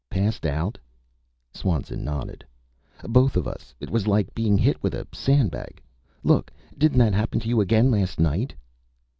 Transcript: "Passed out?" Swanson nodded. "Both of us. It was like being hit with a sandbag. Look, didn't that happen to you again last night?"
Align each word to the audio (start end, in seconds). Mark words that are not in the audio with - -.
"Passed 0.09 0.47
out?" 0.47 0.79
Swanson 1.53 2.03
nodded. 2.03 2.43
"Both 3.03 3.37
of 3.37 3.47
us. 3.47 3.75
It 3.79 3.91
was 3.91 4.07
like 4.07 4.33
being 4.33 4.57
hit 4.57 4.81
with 4.81 4.95
a 4.95 5.05
sandbag. 5.13 5.79
Look, 6.23 6.51
didn't 6.75 6.97
that 6.97 7.13
happen 7.13 7.39
to 7.41 7.47
you 7.47 7.61
again 7.61 7.91
last 7.91 8.19
night?" 8.19 8.55